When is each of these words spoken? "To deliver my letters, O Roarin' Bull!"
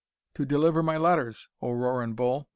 "To 0.33 0.45
deliver 0.45 0.81
my 0.81 0.97
letters, 0.97 1.47
O 1.61 1.73
Roarin' 1.73 2.15
Bull!" 2.15 2.49